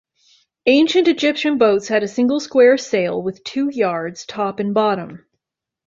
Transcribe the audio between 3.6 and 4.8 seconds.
yards, top and